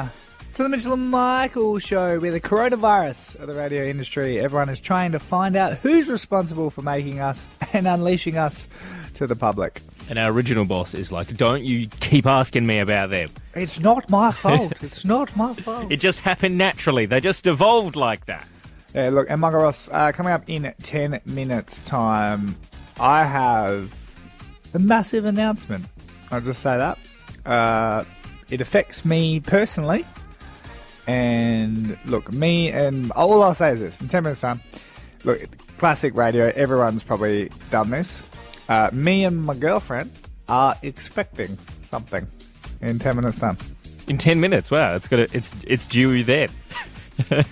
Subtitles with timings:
[0.52, 4.80] to the Mitchell and Michael Show, where the coronavirus of the radio industry, everyone is
[4.80, 8.68] trying to find out who's responsible for making us and unleashing us
[9.14, 9.80] to the public.
[10.10, 13.30] And our original boss is like, don't you keep asking me about them.
[13.54, 14.74] It's not my fault.
[14.82, 15.90] it's not my fault.
[15.90, 17.06] It just happened naturally.
[17.06, 18.46] They just evolved like that.
[18.94, 22.54] Yeah, look, and Michael Ross, uh, coming up in 10 minutes' time,
[23.00, 23.92] I have
[24.74, 25.86] a massive announcement.
[26.30, 26.98] I'll just say that.
[27.44, 28.04] Uh,
[28.50, 30.04] it affects me personally.
[31.06, 34.60] And look, me and all I'll say is this in 10 minutes' time,
[35.24, 35.40] look,
[35.78, 38.22] classic radio, everyone's probably done this.
[38.68, 40.10] Uh, me and my girlfriend
[40.48, 42.26] are expecting something
[42.80, 43.56] in 10 minutes' time.
[44.08, 44.70] In 10 minutes.
[44.70, 46.48] Wow, it's got a, it's it's due then.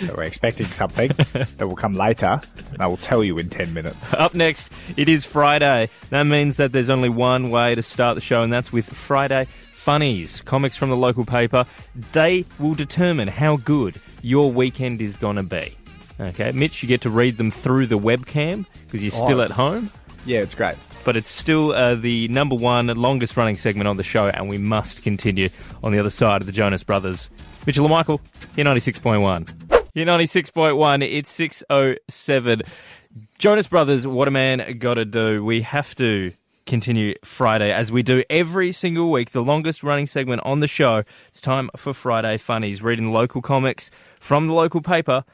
[0.00, 2.40] So we're expecting something that will come later,
[2.72, 4.12] and I will tell you in 10 minutes.
[4.14, 5.88] Up next, it is Friday.
[6.10, 9.46] That means that there's only one way to start the show, and that's with Friday
[9.72, 11.66] Funnies, comics from the local paper.
[12.12, 15.76] They will determine how good your weekend is going to be.
[16.18, 19.44] Okay, Mitch, you get to read them through the webcam because you're still Oh.
[19.44, 19.90] at home.
[20.26, 20.76] Yeah, it's great.
[21.04, 24.58] but it's still uh, the number one longest running segment on the show, and we
[24.58, 25.48] must continue
[25.82, 27.30] on the other side of the Jonas Brothers.
[27.66, 28.20] Mitchell and Michael,
[28.54, 29.54] here 96.1.
[29.94, 32.62] Here 96.1, it's 6.07.
[33.38, 35.44] Jonas Brothers, what a man gotta do.
[35.44, 36.32] We have to
[36.66, 41.02] continue Friday as we do every single week, the longest running segment on the show.
[41.28, 43.90] It's time for Friday Funnies, reading local comics
[44.20, 45.24] from the local paper.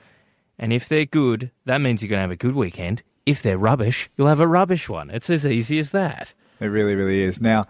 [0.58, 3.02] And if they're good, that means you're going to have a good weekend.
[3.26, 5.10] If they're rubbish, you'll have a rubbish one.
[5.10, 6.32] It's as easy as that.
[6.60, 7.40] It really, really is.
[7.40, 7.66] Now,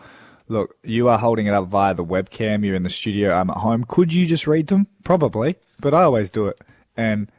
[0.48, 2.64] look, you are holding it up via the webcam.
[2.64, 3.34] You're in the studio.
[3.34, 3.84] I'm at home.
[3.88, 4.86] Could you just read them?
[5.02, 6.60] Probably, but I always do it.
[6.96, 7.32] And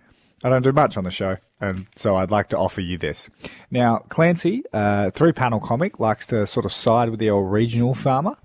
[0.43, 1.37] I don't do much on the show.
[1.59, 3.29] And so I'd like to offer you this.
[3.71, 7.95] Now, Clancy, uh, three panel comic, likes to sort of side with the old regional
[7.95, 8.35] farmer.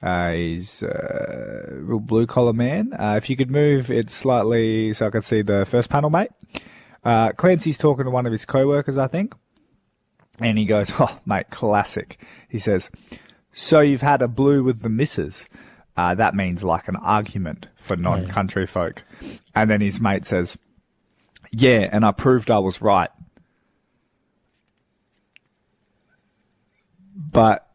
[0.00, 2.92] Uh, he's a real blue collar man.
[2.92, 6.30] Uh, if you could move it slightly so I could see the first panel, mate.
[7.04, 9.34] Uh, Clancy's talking to one of his co workers, I think.
[10.40, 12.20] And he goes, Oh, mate, classic.
[12.48, 12.90] He says,
[13.52, 15.48] So you've had a blue with the missus.
[15.96, 19.04] Uh, that means like an argument for non country folk.
[19.54, 20.56] And then his mate says,
[21.50, 23.10] Yeah, and I proved I was right.
[27.14, 27.66] But,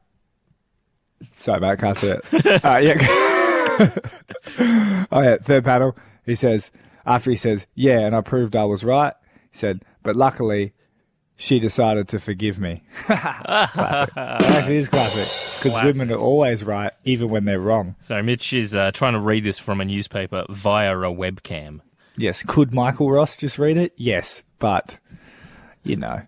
[1.33, 2.25] sorry, mate, I can't see it.
[2.65, 2.97] uh, yeah.
[5.11, 5.97] oh, yeah, third panel.
[6.25, 6.71] He says,
[7.05, 9.13] after he says, Yeah, and I proved I was right,
[9.51, 10.73] he said, But luckily,
[11.35, 12.83] she decided to forgive me.
[13.05, 14.09] classic.
[14.15, 15.59] It actually is classic.
[15.59, 15.93] Because Classic.
[15.95, 17.95] women are always right, even when they're wrong.
[18.01, 21.79] So Mitch is uh, trying to read this from a newspaper via a webcam.
[22.17, 22.43] Yes.
[22.43, 23.93] Could Michael Ross just read it?
[23.97, 24.43] Yes.
[24.59, 24.99] But,
[25.83, 26.21] you know.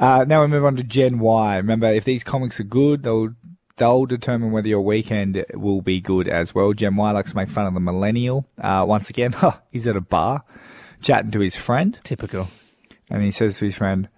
[0.00, 1.56] Uh, now we move on to Gen Y.
[1.56, 3.34] Remember, if these comics are good, they'll
[3.76, 6.72] they'll determine whether your weekend will be good as well.
[6.72, 8.46] Gen Y likes to make fun of the millennial.
[8.60, 9.34] Uh, once again,
[9.70, 10.44] he's at a bar
[11.00, 11.98] chatting to his friend.
[12.02, 12.48] Typical.
[13.10, 14.08] And he says to his friend,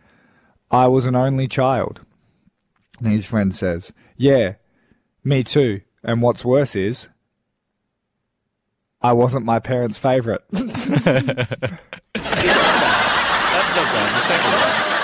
[0.71, 2.01] I was an only child.
[2.99, 4.55] And his friend says, Yeah,
[5.25, 5.83] me too.
[6.03, 7.09] And what's worse is,
[9.01, 10.41] I wasn't my parents' favourite.
[10.51, 11.79] That's not
[13.85, 14.15] bad.
[14.15, 14.98] The second one.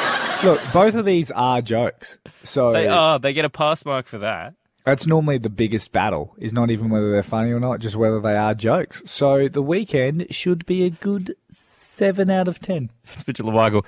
[0.44, 2.18] Look, both of these are jokes.
[2.42, 3.18] So They are.
[3.18, 4.54] They get a pass mark for that.
[4.84, 8.20] that's normally the biggest battle, is not even whether they're funny or not, just whether
[8.20, 9.02] they are jokes.
[9.06, 12.90] So the weekend should be a good 7 out of 10.
[13.10, 13.86] It's Mitchell and Michael.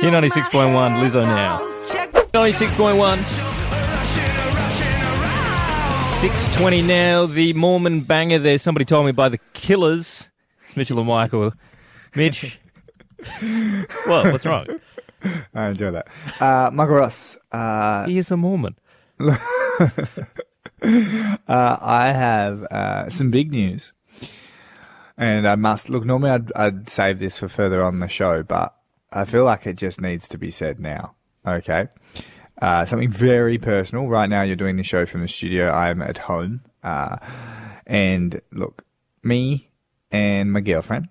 [0.00, 1.58] Here 96.1, Lizzo now.
[2.32, 3.18] 96.1.
[6.20, 7.26] 620 now.
[7.26, 8.58] The Mormon banger there.
[8.58, 10.28] Somebody told me by the Killers.
[10.64, 11.52] It's Mitchell and Michael.
[12.16, 12.58] Mitch.
[14.06, 14.32] what?
[14.32, 14.66] What's wrong?
[15.54, 16.08] I enjoy that.
[16.40, 18.76] Uh, Michael Ross, uh, He is a Mormon.
[19.20, 19.36] uh,
[20.80, 23.92] I have uh, some big news.
[25.16, 26.04] And I must look.
[26.04, 28.76] Normally, I'd, I'd save this for further on the show, but
[29.10, 31.16] I feel like it just needs to be said now.
[31.44, 31.88] Okay,
[32.62, 34.06] uh, something very personal.
[34.06, 35.72] Right now, you're doing the show from the studio.
[35.72, 37.16] I'm at home, uh,
[37.84, 38.84] and look,
[39.24, 39.70] me
[40.12, 41.08] and my girlfriend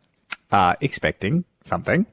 [0.54, 2.06] are expecting something.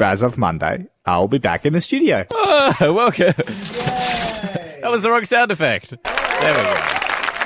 [0.00, 2.26] As of Monday, I'll be back in the studio.
[2.30, 3.34] Oh, welcome.
[3.36, 5.90] that was the wrong sound effect.
[5.90, 6.74] There we go.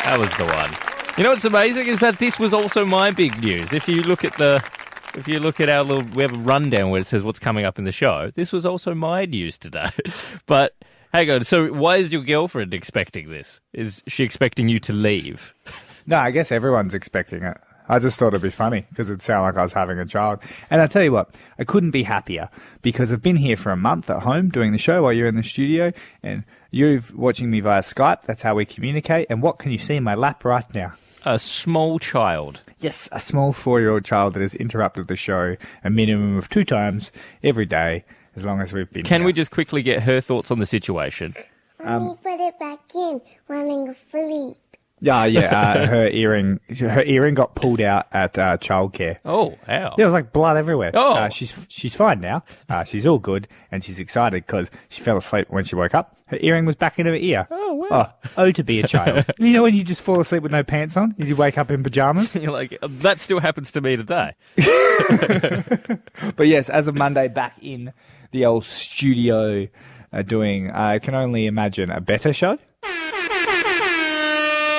[0.04, 0.70] That was the one.
[1.16, 3.72] You know what's amazing is that this was also my big news.
[3.72, 4.62] If you look at the,
[5.14, 7.64] if you look at our little, we have a rundown where it says what's coming
[7.64, 8.30] up in the show.
[8.34, 9.90] This was also my news today.
[10.46, 10.74] but
[11.12, 11.44] hang on.
[11.44, 13.60] So why is your girlfriend expecting this?
[13.72, 15.54] Is she expecting you to leave?
[16.06, 17.56] No, I guess everyone's expecting it.
[17.88, 20.40] I just thought it'd be funny because it'd sound like I was having a child.
[20.70, 22.50] And I tell you what, I couldn't be happier
[22.82, 25.36] because I've been here for a month at home doing the show while you're in
[25.36, 25.92] the studio
[26.22, 28.22] and you're watching me via Skype.
[28.24, 29.26] That's how we communicate.
[29.30, 30.92] And what can you see in my lap right now?
[31.24, 32.60] A small child.
[32.78, 36.48] Yes, a small four year old child that has interrupted the show a minimum of
[36.48, 37.10] two times
[37.42, 38.04] every day
[38.36, 39.26] as long as we've been Can here.
[39.26, 41.34] we just quickly get her thoughts on the situation?
[41.82, 44.56] Mommy put it back in, wanting a sleep.
[45.00, 45.60] Yeah, yeah.
[45.60, 49.18] Uh, her earring, her earring got pulled out at uh, childcare.
[49.24, 49.94] Oh, how?
[49.96, 50.90] There was like blood everywhere.
[50.94, 51.14] Oh.
[51.14, 52.42] Uh, she's she's fine now.
[52.68, 56.16] Uh, she's all good, and she's excited because she fell asleep when she woke up.
[56.28, 57.46] Her earring was back in her ear.
[57.50, 58.12] Oh, wow.
[58.24, 59.24] Oh, oh, to be a child.
[59.38, 61.82] you know when you just fall asleep with no pants on, you wake up in
[61.82, 62.34] pajamas.
[62.36, 64.34] You're like, that still happens to me today.
[66.36, 67.92] But yes, as of Monday, back in
[68.32, 69.68] the old studio,
[70.12, 70.70] uh, doing.
[70.70, 72.58] I can only imagine a better show.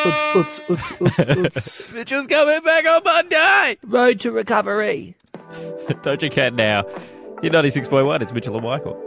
[0.05, 1.91] Uts, uts.
[1.93, 3.77] Mitchell's coming back on Monday!
[3.83, 5.15] Road to recovery.
[5.89, 6.83] Doja Cat now.
[7.41, 8.97] You're 96.1, it's Mitchell and Michael.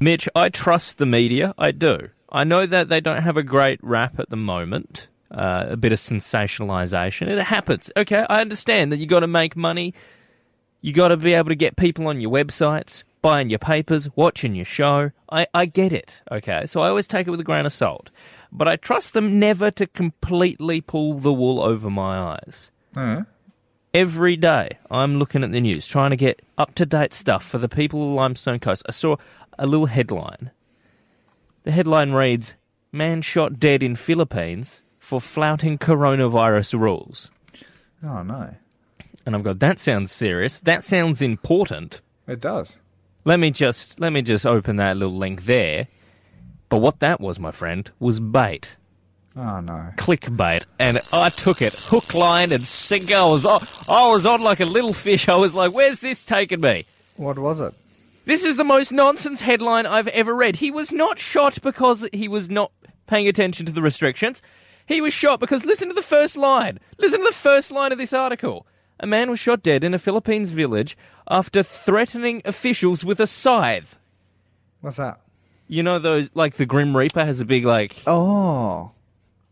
[0.00, 1.54] Mitch, I trust the media.
[1.58, 2.10] I do.
[2.30, 5.08] I know that they don't have a great rap at the moment.
[5.30, 7.28] Uh, a bit of sensationalization.
[7.28, 7.90] It happens.
[7.96, 9.94] Okay, I understand that you got to make money.
[10.82, 14.54] You got to be able to get people on your websites, buying your papers, watching
[14.54, 15.12] your show.
[15.30, 16.20] I, I get it.
[16.30, 18.10] Okay, so I always take it with a grain of salt.
[18.52, 22.70] But I trust them never to completely pull the wool over my eyes.
[23.94, 27.58] Every day, I'm looking at the news, trying to get up to date stuff for
[27.58, 28.82] the people of Limestone Coast.
[28.88, 29.16] I saw
[29.58, 30.50] a little headline.
[31.64, 32.54] The headline reads
[32.90, 37.30] Man shot dead in Philippines for flouting coronavirus rules.
[38.04, 38.54] Oh no,
[39.24, 40.58] And I've got that sounds serious.
[40.58, 42.00] That sounds important.
[42.26, 42.76] it does.
[43.24, 45.86] Let me just let me just open that little link there.
[46.72, 48.76] But what that was, my friend, was bait.
[49.36, 49.90] Oh no.
[49.98, 53.14] clickbait, and I took it hook, line, and sinker.
[53.14, 53.60] I was on,
[53.94, 55.28] I was on like a little fish.
[55.28, 56.86] I was like, "Where's this taking me?"
[57.18, 57.74] What was it?
[58.24, 60.56] This is the most nonsense headline I've ever read.
[60.56, 62.72] He was not shot because he was not
[63.06, 64.40] paying attention to the restrictions.
[64.86, 66.80] He was shot because listen to the first line.
[66.96, 68.66] Listen to the first line of this article.
[68.98, 70.96] A man was shot dead in a Philippines village
[71.28, 73.98] after threatening officials with a scythe.
[74.80, 75.21] What's that?
[75.72, 78.90] You know those like the Grim Reaper has a big like Oh.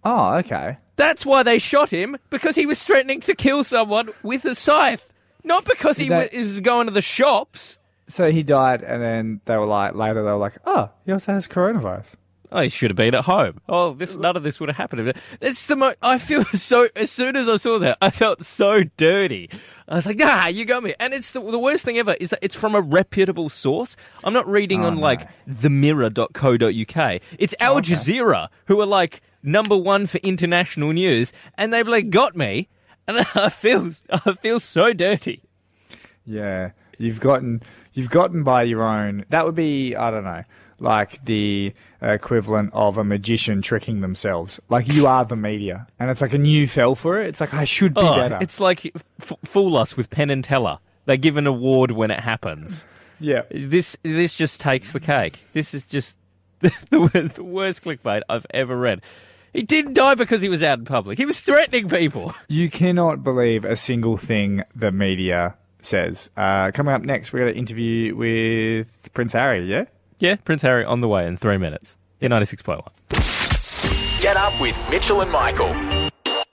[0.05, 0.76] Oh, okay.
[0.96, 5.06] That's why they shot him because he was threatening to kill someone with a scythe,
[5.44, 7.78] not because he That- was going to the shops.
[8.06, 11.32] So he died, and then they were like, later they were like, oh, he also
[11.32, 12.17] has coronavirus.
[12.52, 13.61] Oh, he should have been at home.
[13.69, 15.12] Oh, this none of this would have happened.
[15.41, 16.88] It's the mo- I feel so.
[16.97, 19.49] As soon as I saw that, I felt so dirty.
[19.88, 22.31] I was like, "Ah, you got me." And it's the, the worst thing ever is
[22.31, 23.97] that it's from a reputable source.
[24.25, 25.00] I'm not reading Oh, on no.
[25.00, 27.20] like themirror.co.uk.
[27.38, 32.37] It's Al Jazeera who are like number one for international news, and they've like got
[32.37, 32.69] me,
[33.06, 35.43] and I feel I feel so dirty.
[36.25, 37.62] Yeah, you've gotten
[37.94, 39.25] you've gotten by your own.
[39.31, 40.44] That would be I don't know,
[40.81, 41.73] like the
[42.03, 44.59] equivalent of a magician tricking themselves.
[44.69, 47.29] Like you are the media, and it's like, and you fell for it.
[47.29, 48.38] It's like I should be Oh, better.
[48.41, 48.87] it's like
[49.21, 50.79] f- fool us with Penn and Teller.
[51.06, 52.87] They give an award when it happens.
[53.19, 53.43] yeah.
[53.50, 55.41] This this just takes the cake.
[55.53, 56.17] This is just
[56.61, 59.00] the, the, the worst clickbait I've ever read.
[59.53, 61.19] He didn't die because he was out in public.
[61.19, 62.35] He was threatening people.
[62.49, 66.31] You cannot believe a single thing the media says.
[66.37, 69.64] Uh, coming up next, we're going to interview with Prince Harry.
[69.69, 69.85] Yeah.
[70.21, 71.97] Yeah, Prince Harry on the way in three minutes.
[72.21, 74.21] In 96.1.
[74.21, 75.71] Get up with Mitchell and Michael.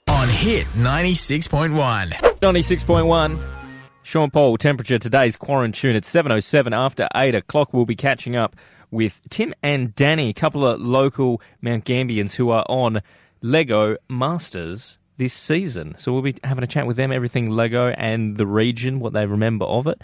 [0.08, 2.08] On Hit 96.1.
[2.40, 3.38] 96.1.
[4.02, 7.74] Sean Paul, temperature today's quarantine at 7.07 after 8 o'clock.
[7.74, 8.56] We'll be catching up
[8.90, 13.02] with Tim and Danny, a couple of local Mount Gambians who are on
[13.42, 15.94] Lego Masters this season.
[15.98, 19.26] So we'll be having a chat with them, everything Lego and the region, what they
[19.26, 20.00] remember of it.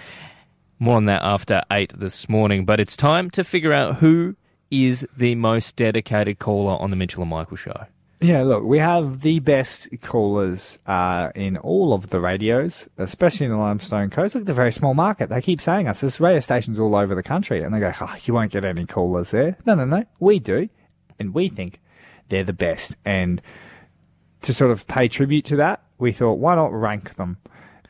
[0.78, 2.64] More on that after 8 this morning.
[2.64, 4.36] But it's time to figure out who
[4.70, 7.86] is the most dedicated caller on the Mitchell and Michael show.
[8.20, 13.52] Yeah, look, we have the best callers uh, in all of the radios, especially in
[13.52, 14.34] the Limestone Coast.
[14.34, 15.28] Look, it's a very small market.
[15.28, 16.00] They keep saying us.
[16.00, 18.86] There's radio stations all over the country, and they go, oh, you won't get any
[18.86, 19.58] callers there.
[19.66, 20.04] No, no, no.
[20.20, 20.70] We do,
[21.18, 21.80] and we think
[22.30, 22.96] they're the best.
[23.04, 23.42] And
[24.40, 27.38] to sort of pay tribute to that, we thought, why not rank them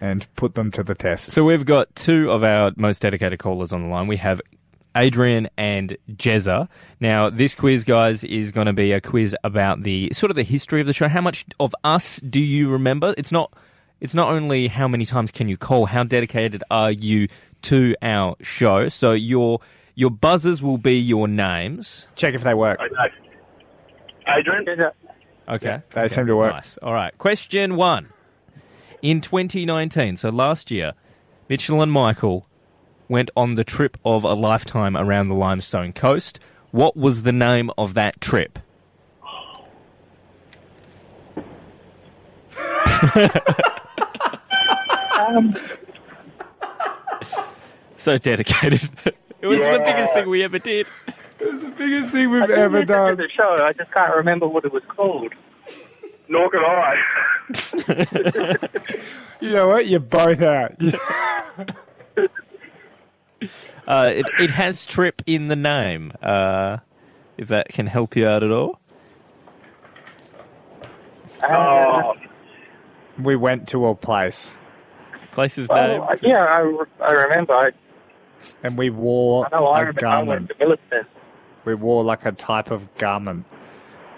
[0.05, 1.33] and put them to the test?
[1.33, 4.07] So we've got two of our most dedicated callers on the line.
[4.07, 4.41] We have
[4.95, 6.69] Adrian and Jezza.
[7.01, 10.43] Now, this quiz, guys, is going to be a quiz about the sort of the
[10.43, 11.09] history of the show.
[11.09, 13.15] How much of us do you remember?
[13.17, 13.53] It's not.
[14.01, 15.87] It's not only how many times can you call.
[15.87, 17.29] How dedicated are you
[17.63, 18.89] to our show?
[18.89, 19.61] So your
[19.95, 22.07] your buzzers will be your names.
[22.15, 22.79] Check if they work.
[22.81, 24.65] Adrian?
[25.49, 25.81] Okay.
[25.93, 26.09] They okay.
[26.09, 26.55] seem to work.
[26.55, 26.77] Nice.
[26.79, 27.17] All right.
[27.17, 28.11] Question one.
[29.05, 30.95] In 2019, so last year,
[31.47, 32.47] Mitchell and Michael
[33.07, 36.41] went on the trip of a lifetime around the Limestone Coast.
[36.71, 38.59] What was the name of that trip?
[47.97, 48.89] so dedicated.
[49.43, 50.87] it was the biggest thing we ever did.
[51.41, 53.19] It was the biggest thing we've I ever done.
[53.19, 53.63] the show.
[53.63, 55.35] I just can't remember what it was called.
[56.29, 56.95] Nor can I.
[59.41, 59.87] You know what?
[59.87, 60.73] You're both out.
[63.87, 66.11] Uh, it, it has trip in the name.
[66.23, 66.79] Uh,
[67.37, 68.81] if that can help you out at all.
[71.47, 72.15] Oh,
[73.19, 74.57] we went to a place
[75.33, 76.03] Place's name.
[76.23, 77.53] yeah, I, I remember.
[77.53, 77.73] I,
[78.63, 80.07] and we wore I know I a remember.
[80.07, 80.49] I went garment.
[80.49, 81.07] to Millicent.
[81.67, 83.45] We wore like a type of garment.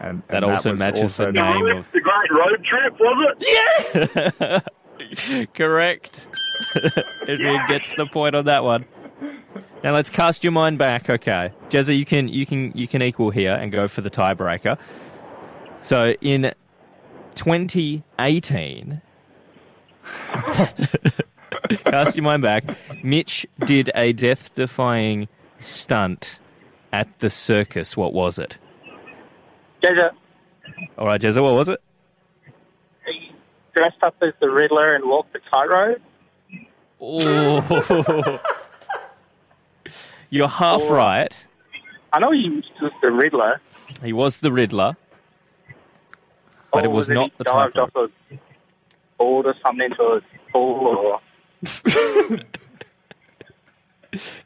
[0.01, 1.91] And, That and also matches also the name of.
[1.93, 4.63] The Great Road Trip, was it?
[5.29, 6.27] Yeah, correct.
[7.29, 8.85] Adrian gets the point on that one.
[9.83, 11.09] Now let's cast your mind back.
[11.09, 14.79] Okay, Jezza, you can you can you can equal here and go for the tiebreaker.
[15.83, 16.53] So in
[17.37, 19.01] 2018,
[21.85, 22.65] cast your mind back.
[23.05, 26.39] Mitch did a death-defying stunt
[26.93, 27.97] at the circus.
[27.97, 28.59] What was it?
[29.87, 30.11] Jaja,
[30.99, 31.81] All right, Jezza, what was it?
[33.07, 33.33] he
[33.75, 36.01] dressed up as the Riddler and walked the tightrope.
[37.01, 38.41] Oh.
[40.31, 40.93] You're half Oh.
[40.95, 41.47] right.
[42.13, 42.49] I know he
[42.83, 43.61] was the Riddler.
[44.03, 44.97] He was the Riddler,
[46.73, 47.97] but it or was not he the dived tightrope.
[47.97, 48.39] off a
[49.19, 50.21] board or something into a
[50.53, 51.21] pool or...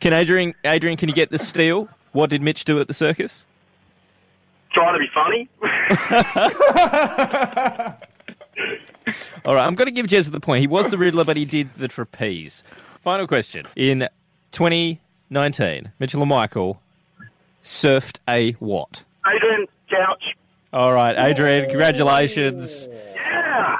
[0.00, 1.88] Can Adrian, Adrian, can you get the steal?
[2.12, 3.46] What did Mitch do at the circus?
[4.72, 5.48] Trying to be funny.
[9.44, 10.60] All right, I'm going to give Jez the point.
[10.60, 12.62] He was the Riddler, but he did the trapeze.
[13.02, 13.66] Final question.
[13.74, 14.08] In
[14.52, 16.80] 2019, Mitchell and Michael
[17.64, 19.02] surfed a what?
[19.26, 20.36] Adrian, couch.
[20.72, 22.88] All right, Adrian, congratulations.
[23.14, 23.78] Yeah!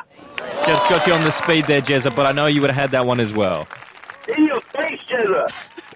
[0.67, 2.91] Just got you on the speed there, Jezza, but I know you would have had
[2.91, 3.69] that one as well.
[4.29, 5.53] Yeah, thanks, Jezza.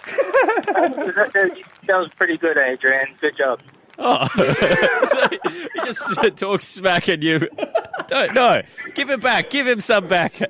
[0.06, 3.06] that, that was pretty good, Adrian.
[3.20, 3.60] Good job.
[3.98, 4.26] Oh,
[5.74, 7.48] he just talks smack at you.
[8.08, 8.62] Don't no,
[8.94, 9.50] give it back.
[9.50, 10.40] Give him some back.
[10.40, 10.48] Yeah,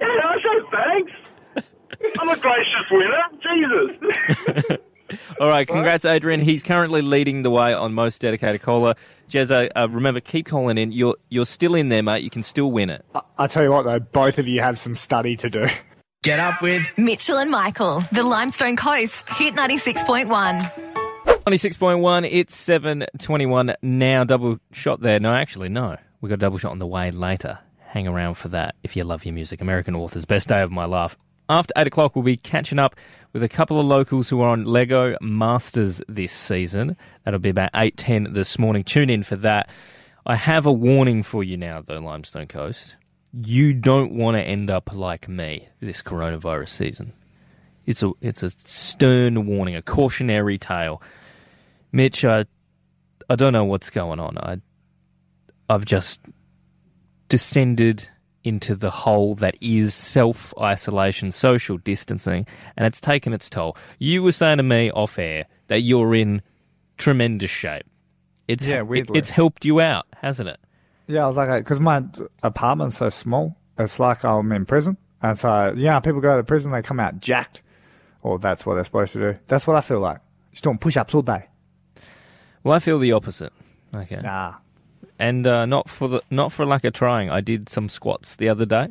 [0.00, 1.12] I say thanks.
[2.20, 3.22] I'm a gracious winner.
[3.42, 4.78] Jesus.
[5.40, 6.40] All right, congrats, Adrian.
[6.40, 8.94] He's currently leading the way on most dedicated caller.
[9.28, 10.92] Jezza, uh, remember, keep calling in.
[10.92, 12.22] You're you're still in there, mate.
[12.22, 13.04] You can still win it.
[13.38, 15.66] I tell you what, though, both of you have some study to do.
[16.24, 20.87] Get up with Mitchell and Michael, the Limestone Coast, hit 96.1.
[21.28, 24.24] 26.1, it's 7.21 now.
[24.24, 25.20] Double shot there.
[25.20, 25.96] No, actually, no.
[26.20, 27.58] We've got a double shot on the way later.
[27.80, 29.60] Hang around for that if you love your music.
[29.60, 31.16] American Authors, best day of my life.
[31.48, 32.96] After 8 o'clock, we'll be catching up
[33.32, 36.96] with a couple of locals who are on Lego Masters this season.
[37.24, 38.84] That'll be about 8.10 this morning.
[38.84, 39.70] Tune in for that.
[40.26, 42.96] I have a warning for you now, though, Limestone Coast.
[43.32, 47.14] You don't want to end up like me this coronavirus season.
[47.86, 51.00] It's a it's a stern warning, a cautionary tale.
[51.92, 52.44] Mitch, I
[53.30, 54.38] I don't know what's going on.
[54.38, 54.58] I
[55.68, 56.20] I've just
[57.28, 58.08] descended
[58.44, 63.76] into the hole that is self isolation, social distancing, and it's taken its toll.
[63.98, 66.42] You were saying to me off air that you're in
[66.96, 67.84] tremendous shape.
[68.46, 69.18] It's Yeah, it- weirdly.
[69.18, 70.58] it's helped you out, hasn't it?
[71.06, 72.04] Yeah, I was like, because my
[72.42, 74.96] apartment's so small, it's like I'm in prison.
[75.22, 77.62] And so, yeah, people go to prison, they come out jacked.
[78.22, 79.38] Or that's what they're supposed to do.
[79.48, 80.18] That's what I feel like.
[80.52, 81.46] Just doing push ups all day.
[82.64, 83.52] Well, I feel the opposite.
[83.94, 84.54] Okay, Nah.
[85.18, 87.30] and uh, not for the not for lack of trying.
[87.30, 88.88] I did some squats the other day.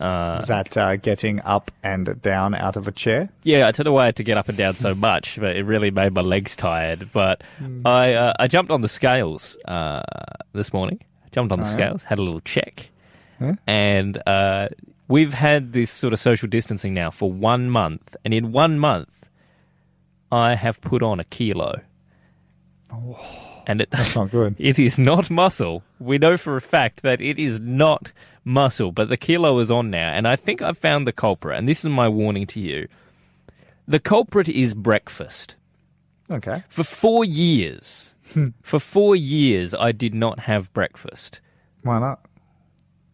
[0.00, 3.28] Is that uh, getting up and down out of a chair?
[3.44, 5.56] Yeah, I don't know why I had to get up and down so much, but
[5.56, 7.10] it really made my legs tired.
[7.12, 7.42] But
[7.84, 10.02] I uh, I jumped on the scales uh,
[10.52, 11.00] this morning.
[11.32, 12.90] Jumped on the scales, had a little check,
[13.66, 14.68] and uh,
[15.08, 19.28] we've had this sort of social distancing now for one month, and in one month,
[20.30, 21.80] I have put on a kilo.
[23.66, 24.56] And it, That's not good.
[24.58, 25.82] it is not muscle.
[25.98, 28.12] We know for a fact that it is not
[28.44, 31.56] muscle, but the kilo is on now, and I think I've found the culprit.
[31.58, 32.88] And this is my warning to you:
[33.88, 35.56] the culprit is breakfast.
[36.30, 36.62] Okay.
[36.68, 38.48] For four years, hmm.
[38.62, 41.40] for four years, I did not have breakfast
[41.82, 42.20] Why not?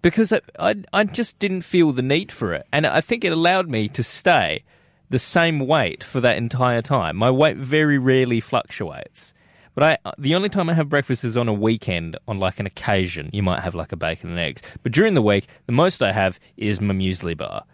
[0.03, 3.33] because I, I I just didn't feel the need for it, and I think it
[3.33, 4.65] allowed me to stay
[5.11, 7.17] the same weight for that entire time.
[7.17, 9.35] My weight very rarely fluctuates.
[9.75, 12.59] But I, uh, the only time I have breakfast is on a weekend, on like
[12.61, 13.31] an occasion.
[13.33, 14.62] You might have like a bacon and eggs.
[14.83, 17.65] But during the week, the most I have is my muesli bar.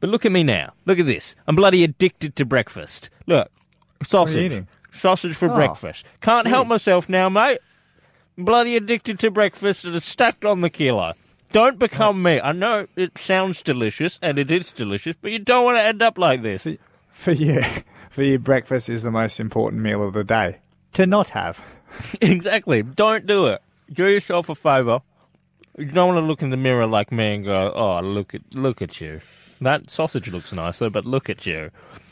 [0.00, 0.72] But look at me now.
[0.86, 1.36] Look at this.
[1.46, 3.10] I'm bloody addicted to breakfast.
[3.26, 3.50] Look,
[4.02, 4.64] sausage.
[4.92, 6.04] Sausage for Oh, breakfast.
[6.20, 7.58] Can't help myself now, mate.
[8.36, 11.12] Bloody addicted to breakfast and it's stacked on the kilo.
[11.52, 12.40] Don't become me.
[12.40, 16.02] I know it sounds delicious and it is delicious, but you don't want to end
[16.02, 16.62] up like this.
[16.62, 16.76] For,
[17.10, 17.62] for you,
[18.10, 20.58] for you, breakfast is the most important meal of the day.
[20.94, 21.64] To not have.
[22.20, 22.82] exactly.
[22.82, 23.62] Don't do it.
[23.92, 25.00] Do yourself a favour.
[25.78, 28.42] You don't want to look in the mirror like me and go, "Oh, look at
[28.54, 29.20] look at you."
[29.60, 31.70] That sausage looks nicer, but look at you.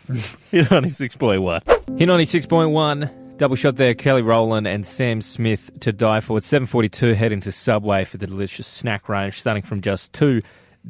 [0.51, 1.63] You're ninety six point one.
[1.99, 3.11] Here ninety six point one.
[3.37, 3.95] Double shot there.
[3.95, 6.39] Kelly Rowland and Sam Smith to die for.
[6.39, 7.13] It's seven forty two.
[7.15, 10.43] Head into Subway for the delicious snack range, starting from just two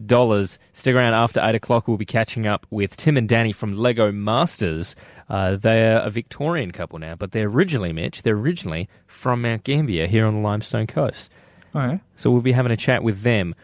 [0.07, 0.59] dollars.
[0.73, 1.89] Stick around after eight o'clock.
[1.89, 4.95] We'll be catching up with Tim and Danny from Lego Masters.
[5.31, 8.23] Uh, they're a Victorian couple now, but they're originally Mitch.
[8.23, 11.31] They're originally from Mount Gambier here on the Limestone Coast.
[11.75, 12.01] Okay.
[12.17, 13.55] So we'll be having a chat with them.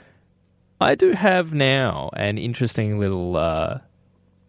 [0.81, 3.79] I do have now an interesting little uh,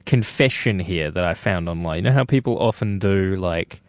[0.05, 1.97] confession here that I found online.
[1.97, 3.81] You know how people often do like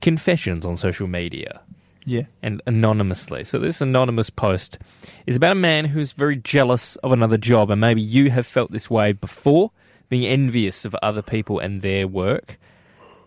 [0.00, 1.60] confessions on social media
[2.04, 2.22] Yeah.
[2.42, 3.44] and anonymously.
[3.44, 4.78] So this anonymous post
[5.26, 8.70] is about a man who's very jealous of another job, and maybe you have felt
[8.72, 9.70] this way before,
[10.08, 12.58] being envious of other people and their work.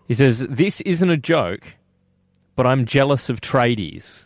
[0.07, 1.75] He says, "This isn't a joke,
[2.55, 4.25] but I'm jealous of tradies.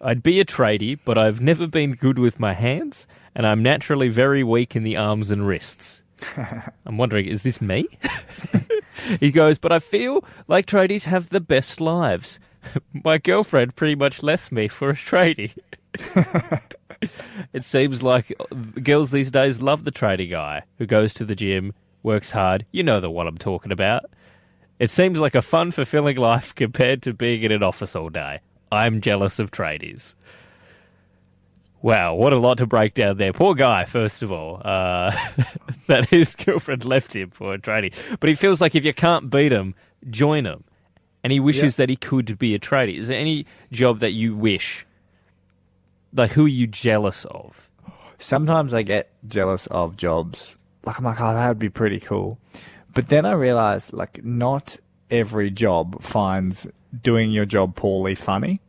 [0.00, 4.08] I'd be a tradie, but I've never been good with my hands, and I'm naturally
[4.08, 6.02] very weak in the arms and wrists."
[6.86, 7.86] I'm wondering, is this me?
[9.20, 12.40] he goes, but I feel like tradies have the best lives.
[13.04, 15.54] My girlfriend pretty much left me for a tradie.
[17.52, 18.32] it seems like
[18.82, 22.66] girls these days love the tradie guy who goes to the gym, works hard.
[22.70, 24.04] You know the one I'm talking about.
[24.78, 28.40] It seems like a fun, fulfilling life compared to being in an office all day.
[28.70, 30.14] I'm jealous of tradies.
[31.82, 33.32] Wow, what a lot to break down there.
[33.32, 35.16] Poor guy, first of all, uh,
[35.86, 37.94] that his girlfriend left him for a tradie.
[38.18, 39.74] But he feels like if you can't beat him,
[40.10, 40.64] join him.
[41.22, 42.98] And he wishes that he could be a tradie.
[42.98, 44.86] Is there any job that you wish?
[46.12, 47.68] Like, who are you jealous of?
[48.18, 50.56] Sometimes I get jealous of jobs.
[50.86, 52.38] Like I'm like, oh, that would be pretty cool.
[52.94, 54.78] But then I realize, like, not
[55.10, 56.66] every job finds
[57.02, 58.60] doing your job poorly funny.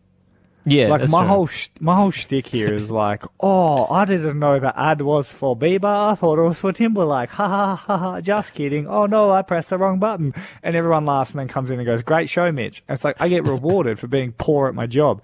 [0.65, 1.27] Yeah, like my true.
[1.30, 5.32] whole sh- my whole shtick here is like, oh, I didn't know the ad was
[5.32, 6.12] for Bieber.
[6.12, 7.30] I thought it was for Timberlake.
[7.30, 8.19] Ha ha ha ha.
[8.19, 8.86] Just kidding.
[8.86, 10.34] Oh no, I pressed the wrong button.
[10.62, 13.15] And everyone laughs and then comes in and goes, "Great show, Mitch." And it's like
[13.21, 15.21] I get rewarded for being poor at my job.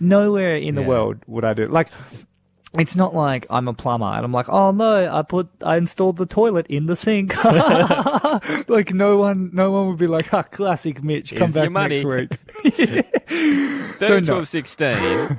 [0.00, 0.88] Nowhere in the Yeah.
[0.88, 1.88] world would I do like.
[2.78, 6.16] It's not like I'm a plumber and I'm like, oh no, I put, I installed
[6.16, 7.34] the toilet in the sink.
[8.68, 12.04] like no one, no one would be like, ah, classic Mitch, come Here's back next
[12.04, 12.30] week.
[13.26, 14.20] 13, So no.
[14.20, 15.38] 12, 16.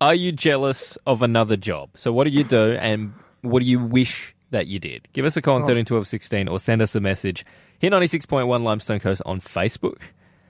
[0.00, 1.90] Are you jealous of another job?
[1.94, 5.08] So, what do you do, and what do you wish that you did?
[5.14, 7.46] Give us a call on 13, 12, 16, or send us a message.
[7.78, 10.02] Hit 96.1 Limestone Coast on Facebook.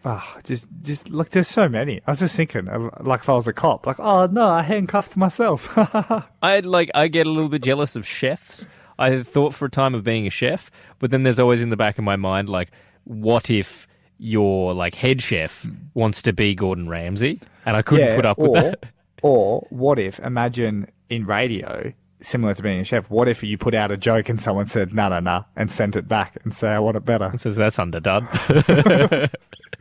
[0.09, 1.31] Ah, just, just look.
[1.31, 2.01] There's so many.
[2.07, 4.63] I was just thinking, uh, like if I was a cop, like, oh no, I
[4.63, 5.77] handcuffed myself.
[6.43, 8.69] I like I get a little bit jealous of chefs.
[9.01, 11.77] I thought for a time of being a chef, but then there's always in the
[11.77, 12.71] back of my mind like,
[13.03, 13.89] what if
[14.19, 18.51] your like head chef wants to be Gordon Ramsay, and I couldn't put up or,
[18.51, 18.85] with that.
[19.23, 20.21] or what if?
[20.21, 23.11] Imagine in radio, similar to being a chef.
[23.11, 25.97] What if you put out a joke and someone said no, no, no, and sent
[25.97, 27.33] it back and say I want it better?
[27.37, 28.29] Says that's underdone.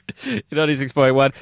[0.07, 1.33] 96.1.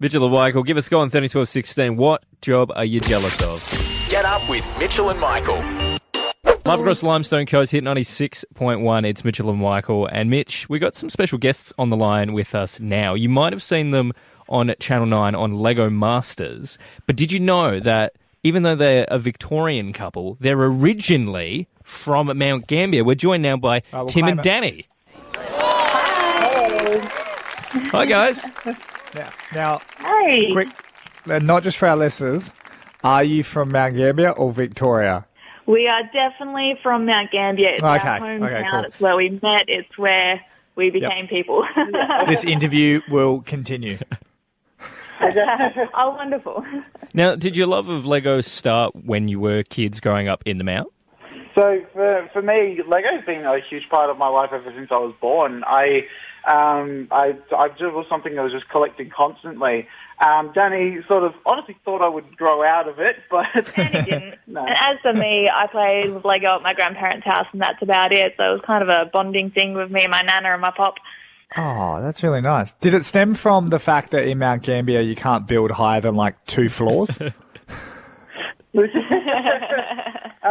[0.00, 1.96] Mitchell and Michael, give us a go on 30, 12, 16.
[1.96, 4.08] What job are you jealous of?
[4.08, 5.62] Get up with Mitchell and Michael.
[6.64, 9.06] Live across the Limestone Coast, hit 96.1.
[9.06, 10.06] It's Mitchell and Michael.
[10.06, 13.14] And Mitch, we got some special guests on the line with us now.
[13.14, 14.12] You might have seen them
[14.48, 16.78] on Channel 9 on Lego Masters.
[17.06, 22.66] But did you know that even though they're a Victorian couple, they're originally from Mount
[22.68, 23.02] Gambier?
[23.02, 24.42] We're joined now by ah, I will Tim and it.
[24.42, 24.86] Danny.
[27.74, 28.44] Hi, guys.
[29.14, 30.68] Now, now Hey, quick,
[31.28, 32.52] uh, not just for our listeners.
[33.02, 35.26] Are you from Mount Gambier or Victoria?
[35.66, 37.70] we are definitely from Mount Gambier.
[37.74, 38.44] It's our Okay, hometown.
[38.44, 38.80] okay, cool.
[38.84, 39.64] It's where we met.
[39.68, 40.40] It's where
[40.76, 41.64] we became people.
[42.28, 43.98] This interview will continue.
[45.20, 46.64] oh, wonderful.
[47.14, 50.64] Now, did your love of Lego start when you were kids growing up in the
[50.64, 50.88] Mount?
[51.54, 54.96] So for for me, Lego's been a huge part of my life ever since I
[54.98, 55.62] was born.
[55.66, 56.02] I
[56.46, 59.86] um I I just was something I was just collecting constantly.
[60.20, 64.02] Um, Danny sort of honestly thought I would grow out of it, but And he
[64.02, 64.34] didn't.
[64.46, 64.60] No.
[64.60, 68.12] And as for me, I played with Lego at my grandparents' house, and that's about
[68.12, 68.34] it.
[68.36, 70.72] So it was kind of a bonding thing with me and my nana and my
[70.76, 70.96] pop.
[71.56, 72.74] Oh, that's really nice.
[72.74, 76.14] Did it stem from the fact that in Mount Gambier you can't build higher than
[76.14, 77.18] like two floors?
[77.20, 77.32] I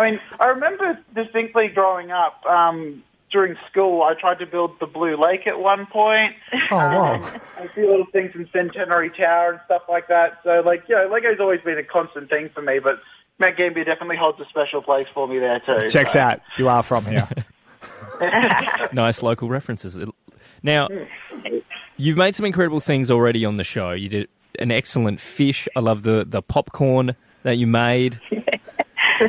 [0.03, 2.45] mean, I remember distinctly growing up.
[2.45, 6.35] Um, during school, I tried to build the Blue Lake at one point.
[6.69, 7.15] Oh, wow.
[7.15, 7.23] Um,
[7.59, 10.39] a few little things in Centenary Tower and stuff like that.
[10.43, 12.99] So, like, you know, Lego's always been a constant thing for me, but
[13.39, 15.89] Mount Gambier definitely holds a special place for me there too.
[15.89, 16.19] Checks so.
[16.19, 16.41] out.
[16.57, 17.27] You are from here.
[18.93, 19.97] nice local references.
[20.61, 20.87] Now,
[21.97, 23.91] you've made some incredible things already on the show.
[23.91, 25.67] You did an excellent fish.
[25.75, 28.19] I love the, the popcorn that you made.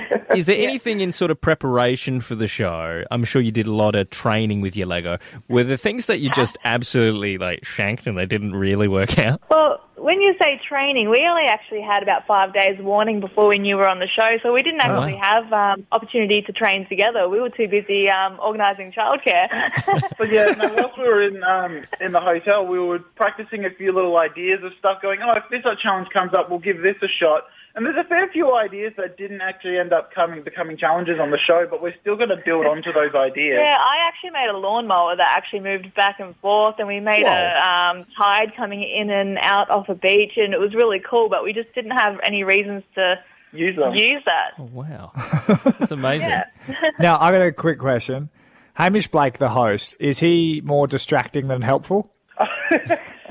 [0.37, 3.05] Is there anything in sort of preparation for the show?
[3.11, 5.19] I'm sure you did a lot of training with your Lego.
[5.49, 9.41] Were there things that you just absolutely like shanked and they didn't really work out?
[9.51, 13.59] Well, when you say training, we only actually had about five days warning before we
[13.59, 16.53] knew we were on the show, so we didn't Oh, actually have um, opportunity to
[16.53, 17.29] train together.
[17.29, 19.49] We were too busy um, organising childcare.
[20.19, 23.71] But yeah, no, whilst we were in um, in the hotel, we were practicing a
[23.71, 25.01] few little ideas of stuff.
[25.03, 27.45] Going, oh, if this challenge comes up, we'll give this a shot.
[27.75, 31.31] And there's a fair few ideas that didn't actually end up coming becoming challenges on
[31.31, 33.61] the show, but we're still going to build onto those ideas.
[33.63, 37.25] Yeah, I actually made a lawnmower that actually moved back and forth, and we made
[37.25, 41.31] a um, tide coming in and out off a beach, and it was really cool.
[41.31, 43.15] But we just didn't have any reasons to
[43.53, 43.95] Use them.
[43.95, 44.53] use that.
[44.59, 45.13] Oh, wow.
[45.79, 46.31] That's amazing.
[46.99, 48.31] Now, I got a quick question.
[48.75, 52.13] Hamish Blake, the host, is he more distracting than helpful?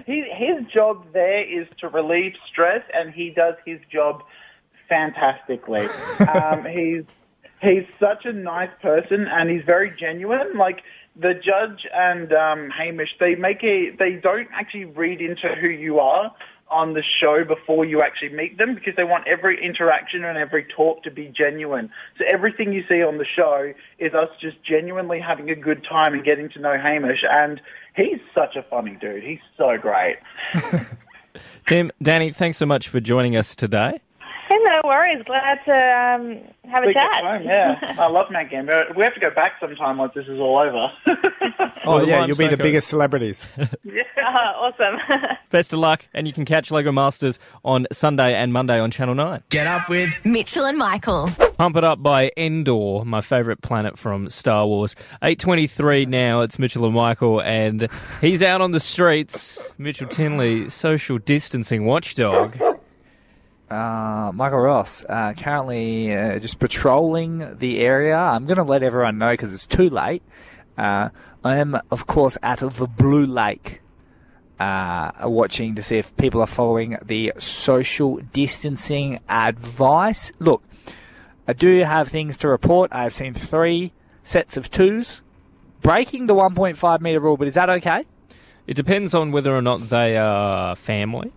[0.08, 4.24] He, his job there is to relieve stress, and he does his job
[4.90, 5.88] fantastically.
[6.28, 7.04] um, he's
[7.62, 10.58] he's such a nice person, and he's very genuine.
[10.58, 10.82] Like
[11.16, 16.00] the judge and um, Hamish, they make a they don't actually read into who you
[16.00, 16.34] are
[16.72, 20.66] on the show before you actually meet them because they want every interaction and every
[20.76, 21.90] talk to be genuine.
[22.18, 26.14] So everything you see on the show is us just genuinely having a good time
[26.14, 27.60] and getting to know Hamish and
[27.96, 29.24] he's such a funny dude.
[29.24, 30.18] He's so great.
[31.68, 34.02] Tim, Danny, thanks so much for joining us today.
[34.52, 35.24] Hey, no worries.
[35.26, 37.06] Glad to um, have a Big chat.
[37.24, 37.96] at home, yeah.
[38.00, 38.88] I love Mount Gambier.
[38.98, 40.88] We have to go back sometime once this is all over.
[41.84, 42.64] Oh, the yeah, you'll be the Psycho.
[42.64, 43.48] biggest celebrities.
[44.34, 45.28] Oh, awesome.
[45.50, 49.16] Best of luck, and you can catch Lego Masters on Sunday and Monday on Channel
[49.16, 49.44] 9.
[49.50, 51.30] Get up with Mitchell and Michael.
[51.58, 54.96] Pump It Up by Endor, my favourite planet from Star Wars.
[55.24, 57.90] 8.23 now, it's Mitchell and Michael, and
[58.22, 59.62] he's out on the streets.
[59.78, 62.58] Mitchell Tinley, social distancing watchdog.
[63.72, 68.18] Uh, Michael Ross, uh, currently uh, just patrolling the area.
[68.18, 70.24] I'm going to let everyone know because it's too late.
[70.78, 71.08] Uh,
[71.42, 73.82] I am, of course, at the Blue Lake,
[74.60, 80.34] uh, watching to see if people are following the social distancing advice.
[80.40, 80.64] Look,
[81.48, 82.92] I do have things to report.
[82.92, 85.22] I've seen three sets of twos
[85.82, 88.04] breaking the 1.5 meter rule, but is that okay?
[88.68, 91.32] It depends on whether or not they are family.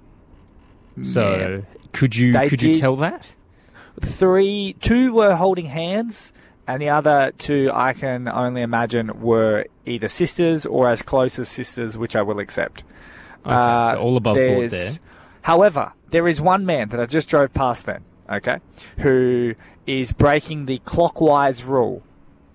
[1.02, 3.26] So, could you They could you tell that?
[4.00, 6.32] three, two were holding hands,
[6.66, 11.48] and the other two, I can only imagine, were either sisters or as close as
[11.48, 12.84] sisters, which I will accept.
[13.44, 14.90] Uh, so all above board there.
[15.42, 18.58] However, there is one man that I just drove past then, okay,
[18.98, 19.54] who
[19.86, 22.02] is breaking the clockwise rule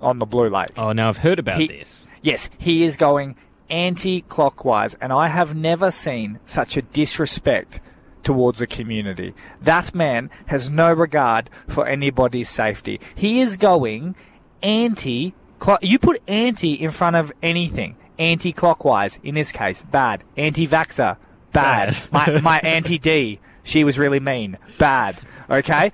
[0.02, 0.70] on the Blue Lake.
[0.78, 2.08] Oh, now I've heard about He- this.
[2.22, 3.36] Yes, he is going
[3.70, 7.80] anti-clockwise, and I have never seen such a disrespect
[8.24, 9.34] towards the community.
[9.62, 13.00] That man has no regard for anybody's safety.
[13.16, 14.16] He is going
[14.62, 15.34] anti.
[15.82, 17.96] You put anti in front of anything.
[18.18, 20.26] Anti-clockwise, in this case, bad.
[20.36, 21.16] Anti-vaxxer,
[21.54, 21.98] bad.
[22.12, 22.12] Bad.
[22.12, 25.22] my my Auntie D, she was really mean, bad.
[25.50, 25.92] Okay,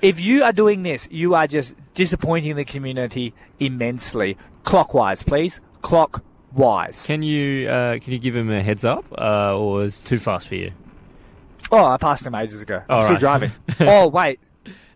[0.00, 4.36] if you are doing this, you are just disappointing the community immensely.
[4.62, 5.60] Clockwise, please.
[5.82, 7.04] Clockwise.
[7.06, 10.46] Can you uh, can you give him a heads up, uh, or is too fast
[10.48, 10.72] for you?
[11.72, 12.82] Oh, I passed him ages ago.
[12.88, 13.20] I'm All still right.
[13.20, 13.52] driving.
[13.80, 14.40] oh wait,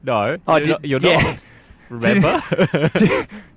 [0.03, 1.23] No, Oh, you're, did- not, you're yeah.
[1.23, 1.45] not.
[1.91, 2.41] Remember?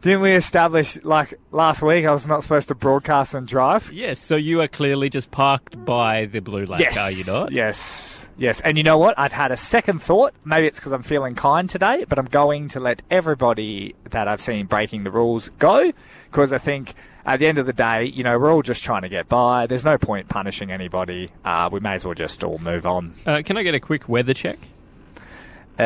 [0.01, 2.03] didn't we establish like last week?
[2.07, 3.91] I was not supposed to broadcast and drive.
[3.93, 4.17] yes.
[4.19, 6.97] So you are clearly just parked by the Blue Lake, Yes.
[6.97, 7.51] are you not?
[7.51, 8.27] Yes.
[8.35, 8.59] Yes.
[8.61, 9.19] And you know what?
[9.19, 10.33] I've had a second thought.
[10.45, 14.41] Maybe it's because I'm feeling kind today, but I'm going to let everybody that I've
[14.41, 15.93] seen breaking the rules go
[16.31, 19.03] because I think at the end of the day, you know, we're all just trying
[19.03, 19.65] to get by.
[19.67, 21.31] There's no point punishing anybody.
[21.45, 23.13] Uh, we may as well just all move on.
[23.25, 24.59] Uh, can I get a quick weather check?
[25.79, 25.83] Uh,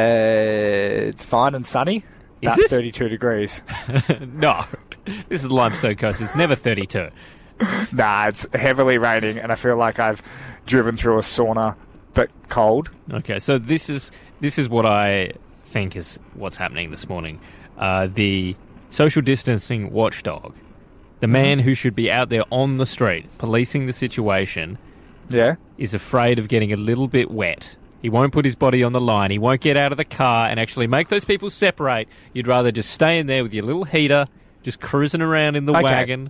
[1.07, 2.03] it's fine and sunny.
[2.41, 2.69] Is About it?
[2.69, 3.61] 32 degrees.
[4.33, 4.65] no.
[5.05, 6.21] This is the Limestone Coast.
[6.21, 7.09] It's never 32.
[7.91, 10.21] nah, it's heavily raining, and I feel like I've
[10.65, 11.75] driven through a sauna,
[12.13, 12.91] but cold.
[13.11, 15.31] Okay, so this is this is what I
[15.63, 17.39] think is what's happening this morning.
[17.77, 18.55] Uh, the
[18.89, 20.53] social distancing watchdog
[21.19, 21.33] the mm-hmm.
[21.33, 24.77] man who should be out there on the street policing the situation
[25.29, 25.55] Yeah.
[25.77, 27.75] is afraid of getting a little bit wet.
[28.01, 29.31] He won't put his body on the line.
[29.31, 32.07] He won't get out of the car and actually make those people separate.
[32.33, 34.25] You'd rather just stay in there with your little heater,
[34.63, 35.83] just cruising around in the Okay.
[35.83, 36.29] wagon.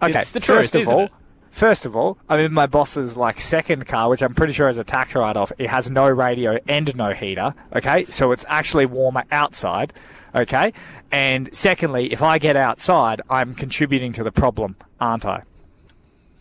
[0.00, 0.18] Okay.
[0.18, 1.12] It's the truth, first of isn't all, it?
[1.50, 4.78] First of all, I'm in my boss's like second car, which I'm pretty sure is
[4.78, 5.52] a tax write-off.
[5.58, 7.54] It has no radio and no heater.
[7.74, 9.92] Okay, so it's actually warmer outside.
[10.34, 10.72] Okay,
[11.10, 15.42] and secondly, if I get outside, I'm contributing to the problem, aren't I?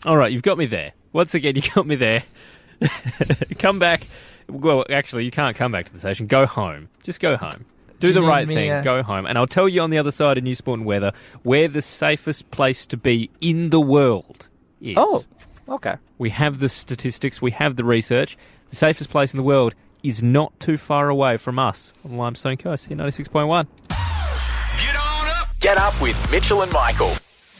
[0.06, 0.91] All right, you've got me there.
[1.13, 2.24] Once again, you got me there.
[3.60, 4.02] come back.
[4.50, 6.28] Well, actually, you can't come back to the station.
[6.28, 6.89] Go home.
[7.04, 7.65] Just go home.
[8.00, 8.70] Do, Do the right thing.
[8.70, 9.26] uh, Go home.
[9.26, 11.12] And I'll tell you on the other side of New Sport and Weather
[11.43, 14.48] where the safest place to be in the world
[14.82, 14.96] is.
[14.98, 15.24] Oh,
[15.70, 15.96] okay.
[16.18, 18.38] We have the statistics, we have the research.
[18.70, 22.18] The safest place in the world is not too far away from us on the
[22.18, 23.68] Limestone Coast here, 96.1.
[25.60, 27.12] Get up with Mitchell and Michael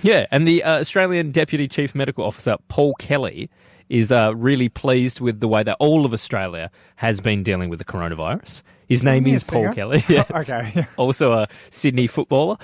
[0.02, 3.48] Yeah, and the uh, Australian Deputy Chief Medical Officer, Paul Kelly,
[3.88, 7.78] is uh, really pleased with the way that all of Australia has been dealing with
[7.78, 8.62] the coronavirus.
[8.88, 9.72] His name a is Paul?
[9.72, 10.04] Kelly.
[10.08, 10.30] Yes.
[10.30, 10.86] okay.
[10.96, 12.56] Also a Sydney footballer.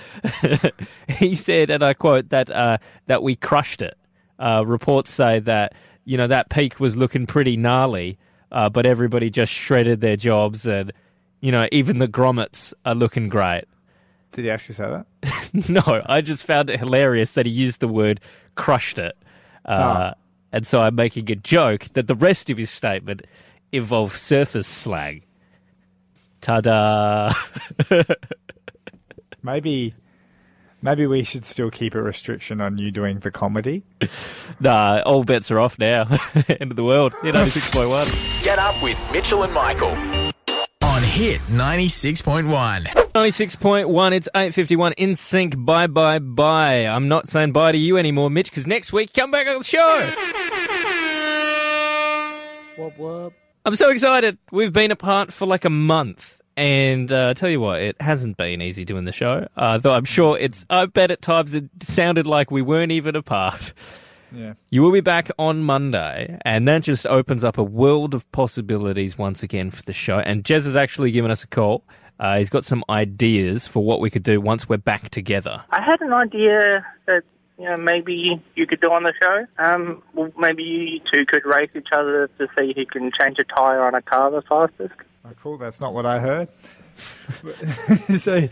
[1.08, 3.96] he said, and I quote, that uh, that we crushed it.
[4.38, 8.18] Uh, reports say that you know that peak was looking pretty gnarly,
[8.50, 10.92] uh, but everybody just shredded their jobs, and
[11.40, 13.64] you know even the grommets are looking great.
[14.32, 15.06] Did he actually say that?
[15.68, 18.20] No, I just found it hilarious that he used the word
[18.54, 19.14] crushed it.
[19.66, 20.14] Uh,
[20.50, 23.22] And so I'm making a joke that the rest of his statement
[23.70, 25.22] involves surface slang.
[26.40, 27.32] Ta da!
[29.42, 29.94] Maybe,
[30.82, 33.82] maybe we should still keep a restriction on you doing the comedy.
[34.60, 36.02] nah, all bets are off now.
[36.48, 37.14] End of the world.
[37.22, 38.44] You know, 6.1.
[38.44, 39.96] Get up with Mitchell and Michael
[41.02, 42.84] on Hit 96.1.
[42.84, 45.54] 96.1, it's 8.51 in sync.
[45.64, 46.86] Bye, bye, bye.
[46.86, 49.64] I'm not saying bye to you anymore, Mitch, because next week, come back on the
[49.64, 50.10] show.
[52.76, 53.32] Whoop whoop.
[53.64, 54.38] I'm so excited.
[54.50, 56.41] We've been apart for like a month.
[56.56, 59.48] And uh, I tell you what, it hasn't been easy doing the show.
[59.56, 63.16] Uh, though I'm sure it's, I bet at times it sounded like we weren't even
[63.16, 63.72] apart.
[64.34, 64.54] Yeah.
[64.70, 69.18] You will be back on Monday, and that just opens up a world of possibilities
[69.18, 70.18] once again for the show.
[70.18, 71.84] And Jez has actually given us a call.
[72.18, 75.62] Uh, he's got some ideas for what we could do once we're back together.
[75.70, 77.22] I had an idea that
[77.58, 79.46] you know maybe you could do on the show.
[79.58, 83.44] Um, well, maybe you two could race each other to see who can change a
[83.44, 84.94] tire on a car the fastest.
[85.24, 85.58] Oh, cool.
[85.58, 86.48] That's not what I heard.
[88.18, 88.48] so,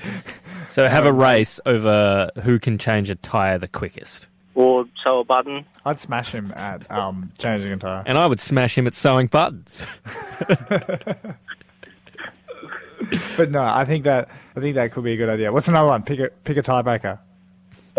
[0.68, 4.28] So have a race over who can change a tire the quickest.
[4.54, 5.64] Or sew a button.
[5.84, 8.02] I'd smash him at um, changing a tire.
[8.06, 9.84] And I would smash him at sewing buttons.
[13.36, 15.52] But no, I think that I think that could be a good idea.
[15.52, 16.02] What's another one?
[16.02, 17.18] Pick a pick a tiebreaker.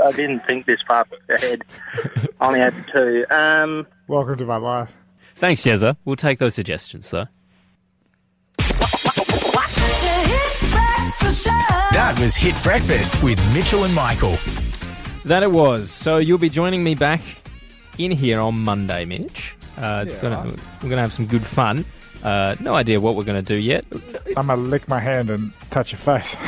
[0.04, 1.64] I didn't think this far ahead.
[2.40, 3.26] I only had two.
[3.30, 4.96] Um, Welcome to my life.
[5.36, 5.98] Thanks, Jezza.
[6.06, 7.28] We'll take those suggestions, though.
[11.36, 14.36] That was Hit Breakfast with Mitchell and Michael.
[15.24, 15.90] That it was.
[15.90, 17.22] So you'll be joining me back
[17.98, 19.56] in here on Monday, Mitch.
[19.78, 20.22] Uh, it's Yeah.
[20.22, 21.86] gonna, we're going to have some good fun.
[22.22, 23.86] Uh, no idea what we're going to do yet.
[24.36, 26.36] I'm gonna lick my hand and touch your face.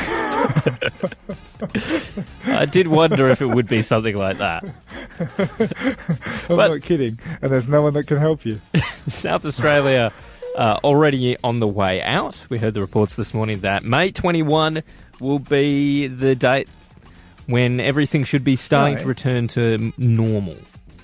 [2.46, 4.64] I did wonder if it would be something like that.
[6.50, 7.18] I'm But- not kidding.
[7.40, 8.60] And there's no one that can help you.
[9.08, 10.12] South Australia
[10.54, 12.46] uh, already on the way out.
[12.48, 14.82] We heard the reports this morning that May 21
[15.20, 16.68] will be the date
[17.46, 20.56] when everything should be starting to return to normal.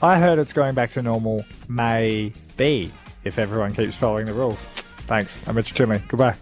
[0.03, 2.91] I heard it's going back to normal maybe
[3.25, 4.65] if everyone keeps following the rules.
[5.07, 5.39] Thanks.
[5.47, 6.03] I'm Mitch Tinley.
[6.09, 6.37] Goodbye.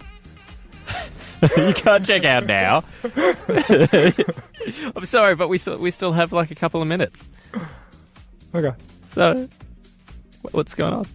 [1.56, 2.84] you can't check out now.
[4.94, 7.24] I'm sorry, but we still we still have like a couple of minutes.
[8.54, 8.76] Okay.
[9.10, 9.48] So,
[10.52, 11.06] what's going on?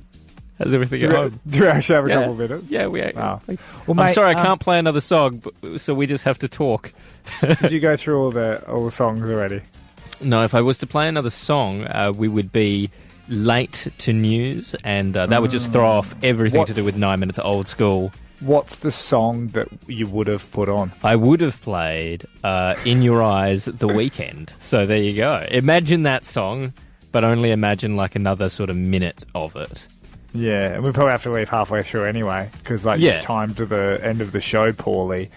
[0.60, 1.40] How's everything Do at we, home?
[1.48, 2.16] do we actually have a Yeah.
[2.16, 2.72] couple of minutes?
[2.72, 3.02] Yeah, we.
[3.04, 3.12] Oh.
[3.16, 3.58] Well,
[3.90, 6.48] I'm mate, sorry, I um, can't play another song, but, so we just have to
[6.48, 6.92] talk.
[7.62, 9.62] Did you go through all the all the songs already?
[10.22, 12.90] No, if I was to play another song, uh, we would be
[13.30, 17.20] late to news, and uh, that would just throw off everything to do with nine
[17.20, 18.12] minutes old school.
[18.42, 20.92] What's the song that you would have put on?
[21.04, 24.50] I would have played uh, "In Your Eyes" the Weeknd.
[24.60, 25.46] So there you go.
[25.50, 26.74] Imagine that song,
[27.12, 29.88] but only imagine like another sort of minute of it.
[30.34, 33.16] Yeah, and we probably have to leave halfway through anyway because like Yeah.
[33.16, 35.30] you've timed to the end of the show poorly.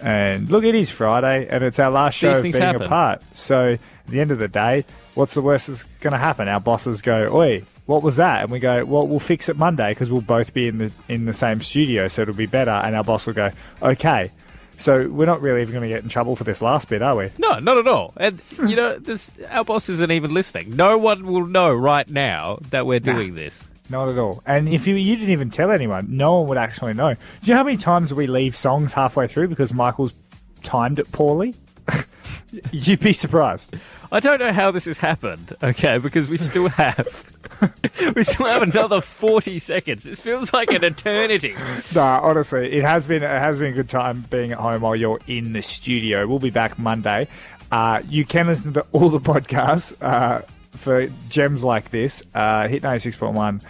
[0.00, 2.82] And look, it is Friday, and it's our last show of being happen.
[2.82, 3.22] apart.
[3.34, 4.84] So at the end of the day,
[5.14, 6.48] what's the worst that's going to happen?
[6.48, 9.90] Our bosses go, "Oi, what was that?" And we go, "Well, we'll fix it Monday
[9.92, 12.96] because we'll both be in the in the same studio, so it'll be better." And
[12.96, 14.30] our boss will go, "Okay."
[14.76, 17.14] So we're not really even going to get in trouble for this last bit, are
[17.14, 17.28] we?
[17.38, 18.12] No, not at all.
[18.16, 20.74] And you know, this our boss isn't even listening.
[20.74, 23.62] No one will know right now that we're doing this.
[23.90, 24.42] Not at all.
[24.46, 27.14] And if you you didn't even tell anyone, no one would actually know.
[27.14, 30.14] Do you know how many times we leave songs halfway through because Michael's
[30.62, 31.54] timed it poorly?
[32.70, 33.74] You'd be surprised.
[34.10, 35.56] I don't know how this has happened.
[35.62, 37.24] Okay, because we still have
[38.14, 40.04] we still have another forty seconds.
[40.04, 41.54] This feels like an eternity.
[41.94, 44.94] Nah, honestly, it has been it has been a good time being at home while
[44.96, 46.26] you're in the studio.
[46.26, 47.28] We'll be back Monday.
[47.70, 50.42] Uh, you can listen to all the podcasts uh,
[50.72, 52.22] for gems like this.
[52.34, 53.60] Uh, hit ninety six point one.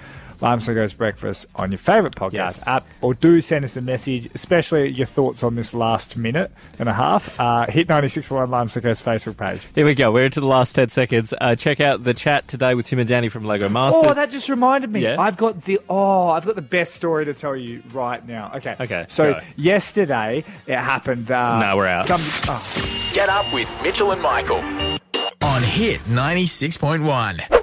[0.40, 2.66] Limestone Coast Breakfast on your favourite podcast Yes.
[2.66, 6.88] app, or do send us a message, especially your thoughts on this last minute and
[6.88, 7.38] a half.
[7.38, 9.60] Uh, hit 96.1 Limestone Coast Facebook page.
[9.76, 10.10] Here we go.
[10.10, 11.32] We're into the last ten seconds.
[11.40, 14.02] Uh, check out the chat today with Tim and Danny from Lego Masters.
[14.04, 15.02] Oh, that just reminded me.
[15.04, 15.14] Yeah?
[15.16, 18.50] I've got the oh, I've got the best story to tell you right now.
[18.56, 18.74] Okay.
[18.80, 19.40] Okay, So go.
[19.54, 21.30] yesterday it happened.
[21.30, 22.06] Uh, No, we're out.
[22.06, 24.91] Some, oh, Get up with Mitchell and Michael
[25.42, 27.61] on Hit 96.1.